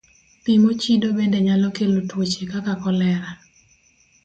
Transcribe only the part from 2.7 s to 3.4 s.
kolera.